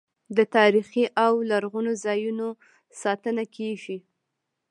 [0.37, 2.47] د تاریخي او لرغونو ځایونو
[3.01, 3.97] ساتنه کیږي.